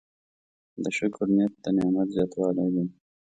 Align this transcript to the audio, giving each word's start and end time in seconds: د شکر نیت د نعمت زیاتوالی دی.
د 0.83 0.85
شکر 0.97 1.25
نیت 1.35 1.53
د 1.63 1.65
نعمت 1.77 2.07
زیاتوالی 2.15 2.67
دی. 2.73 2.85